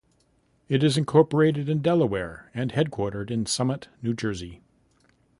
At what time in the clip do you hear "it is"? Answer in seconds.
0.67-0.97